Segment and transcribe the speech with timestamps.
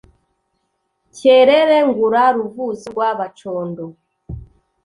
[1.17, 3.83] Cyerere ngura ruvuzo rwa Bacondo;